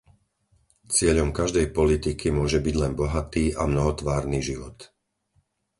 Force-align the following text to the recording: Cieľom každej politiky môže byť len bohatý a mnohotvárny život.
Cieľom 0.95 1.29
každej 1.39 1.65
politiky 1.79 2.27
môže 2.37 2.57
byť 2.65 2.73
len 2.83 2.93
bohatý 3.01 3.45
a 3.53 3.63
mnohotvárny 3.71 4.39
život. 4.49 4.77